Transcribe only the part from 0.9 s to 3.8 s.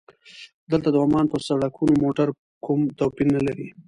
د عمان پر سړکونو موټر کوم توپیر نه لري.